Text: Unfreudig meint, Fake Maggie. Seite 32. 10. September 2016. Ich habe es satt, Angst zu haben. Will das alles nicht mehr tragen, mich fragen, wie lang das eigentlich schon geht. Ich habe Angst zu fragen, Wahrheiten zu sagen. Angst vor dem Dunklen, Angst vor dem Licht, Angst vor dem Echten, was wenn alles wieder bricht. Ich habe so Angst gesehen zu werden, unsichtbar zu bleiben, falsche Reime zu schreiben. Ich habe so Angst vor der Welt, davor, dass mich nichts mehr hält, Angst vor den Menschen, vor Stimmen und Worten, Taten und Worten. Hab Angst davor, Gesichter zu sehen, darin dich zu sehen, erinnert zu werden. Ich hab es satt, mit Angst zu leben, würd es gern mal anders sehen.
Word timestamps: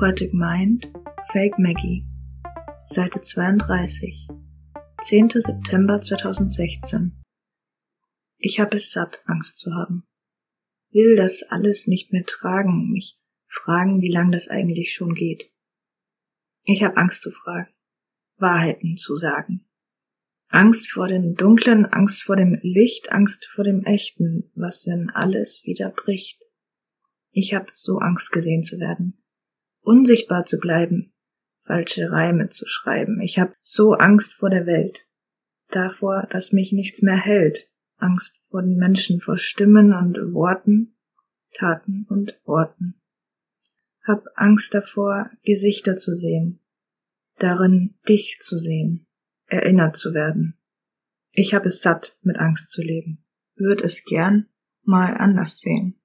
Unfreudig 0.00 0.32
meint, 0.32 0.90
Fake 1.30 1.58
Maggie. 1.58 2.06
Seite 2.88 3.20
32. 3.20 4.28
10. 5.02 5.28
September 5.28 6.00
2016. 6.00 7.22
Ich 8.38 8.60
habe 8.60 8.76
es 8.76 8.92
satt, 8.92 9.20
Angst 9.26 9.58
zu 9.58 9.74
haben. 9.74 10.04
Will 10.90 11.16
das 11.16 11.42
alles 11.42 11.86
nicht 11.86 12.14
mehr 12.14 12.24
tragen, 12.24 12.90
mich 12.90 13.18
fragen, 13.46 14.00
wie 14.00 14.10
lang 14.10 14.32
das 14.32 14.48
eigentlich 14.48 14.94
schon 14.94 15.12
geht. 15.12 15.52
Ich 16.64 16.82
habe 16.82 16.96
Angst 16.96 17.20
zu 17.20 17.30
fragen, 17.30 17.68
Wahrheiten 18.38 18.96
zu 18.96 19.16
sagen. 19.16 19.68
Angst 20.48 20.90
vor 20.90 21.08
dem 21.08 21.34
Dunklen, 21.34 21.84
Angst 21.84 22.22
vor 22.22 22.36
dem 22.36 22.58
Licht, 22.62 23.12
Angst 23.12 23.44
vor 23.54 23.64
dem 23.64 23.84
Echten, 23.84 24.50
was 24.54 24.86
wenn 24.86 25.10
alles 25.10 25.62
wieder 25.66 25.90
bricht. 25.90 26.40
Ich 27.32 27.52
habe 27.52 27.68
so 27.74 27.98
Angst 27.98 28.32
gesehen 28.32 28.64
zu 28.64 28.78
werden, 28.78 29.19
unsichtbar 29.90 30.44
zu 30.44 30.60
bleiben, 30.60 31.12
falsche 31.64 32.12
Reime 32.12 32.48
zu 32.48 32.64
schreiben. 32.68 33.20
Ich 33.20 33.40
habe 33.40 33.54
so 33.60 33.94
Angst 33.94 34.34
vor 34.34 34.48
der 34.48 34.64
Welt, 34.64 35.04
davor, 35.70 36.28
dass 36.30 36.52
mich 36.52 36.70
nichts 36.70 37.02
mehr 37.02 37.16
hält, 37.16 37.68
Angst 37.96 38.40
vor 38.50 38.62
den 38.62 38.76
Menschen, 38.76 39.20
vor 39.20 39.36
Stimmen 39.36 39.92
und 39.92 40.32
Worten, 40.32 40.96
Taten 41.54 42.06
und 42.08 42.40
Worten. 42.44 43.00
Hab 44.06 44.26
Angst 44.36 44.74
davor, 44.74 45.28
Gesichter 45.42 45.96
zu 45.96 46.14
sehen, 46.14 46.60
darin 47.40 47.96
dich 48.08 48.38
zu 48.40 48.60
sehen, 48.60 49.08
erinnert 49.46 49.96
zu 49.96 50.14
werden. 50.14 50.56
Ich 51.32 51.52
hab 51.52 51.66
es 51.66 51.82
satt, 51.82 52.16
mit 52.22 52.36
Angst 52.36 52.70
zu 52.70 52.80
leben, 52.80 53.24
würd 53.56 53.80
es 53.80 54.04
gern 54.04 54.46
mal 54.84 55.16
anders 55.16 55.58
sehen. 55.58 55.99